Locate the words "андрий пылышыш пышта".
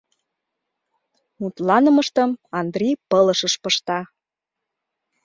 2.59-3.99